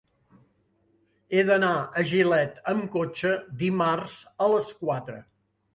He 1.39 1.43
d'anar 1.49 1.75
a 1.81 2.05
Gilet 2.13 2.59
amb 2.75 2.91
cotxe 2.99 3.35
dimarts 3.65 4.19
a 4.47 4.51
les 4.57 4.77
quatre. 4.85 5.25